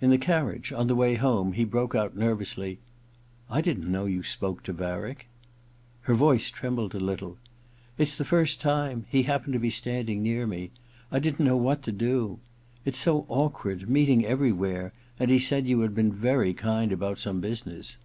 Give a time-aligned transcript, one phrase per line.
[0.00, 2.80] In the carriage, on the way home, he broke out nervously:
[3.48, 5.28] *I didn't know you spoke to Varick.*
[6.00, 7.38] Her voice trembled a little.
[7.68, 10.72] * It's the first time— he happened to be standing near me;
[11.12, 12.40] I didn't know what to do.
[12.84, 17.40] It's so awkward, meeting everywhere— and he said you had been very kind about some
[17.40, 17.96] business.'